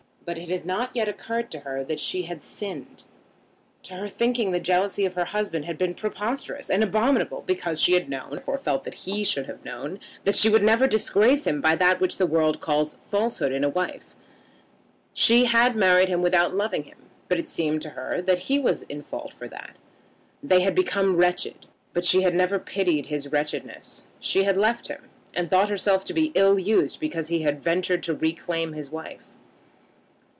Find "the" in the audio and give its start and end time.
4.51-4.59, 12.17-12.27